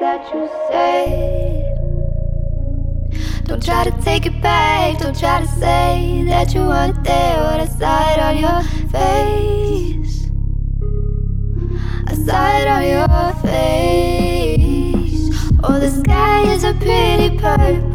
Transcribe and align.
that 0.00 0.32
you 0.32 0.48
say. 0.70 1.64
Don't 3.44 3.62
try 3.62 3.84
to 3.84 3.90
take 4.02 4.26
it 4.26 4.40
back. 4.40 4.98
Don't 4.98 5.18
try 5.18 5.40
to 5.40 5.46
say 5.46 6.24
that 6.28 6.54
you 6.54 6.60
weren't 6.60 7.02
there 7.02 7.42
when 7.44 7.60
I 7.60 7.66
saw 7.66 8.12
it 8.12 8.18
on 8.20 8.38
your 8.38 8.62
face. 8.90 10.30
I 12.06 12.14
saw 12.14 12.58
it 12.58 12.68
on 12.68 12.82
your 12.86 13.08
face. 13.42 15.30
Oh, 15.64 15.80
the 15.80 15.90
sky 15.90 16.42
is 16.52 16.64
a 16.64 16.74
pretty 16.74 17.36
purple. 17.38 17.87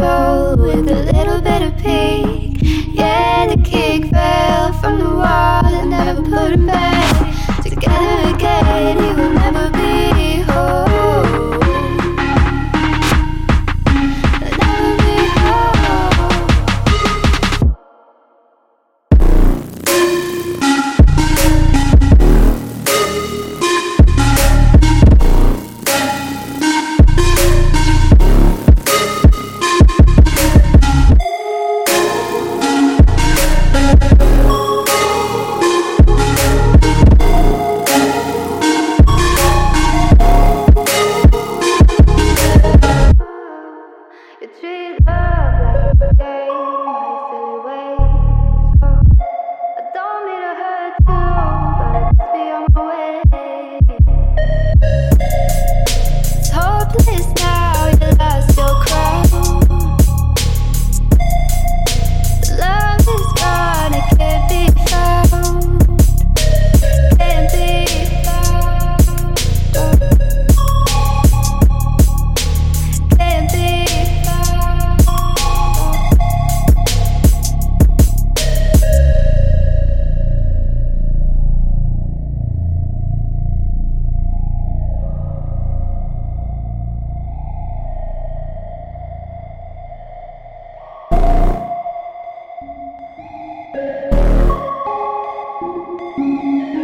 Thank 96.15 96.43
you. 96.43 96.82